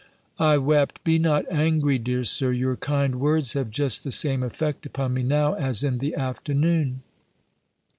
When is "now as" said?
5.21-5.83